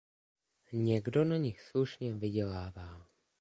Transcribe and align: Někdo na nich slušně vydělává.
Někdo 0.73 1.25
na 1.25 1.37
nich 1.37 1.61
slušně 1.61 2.13
vydělává. 2.13 3.05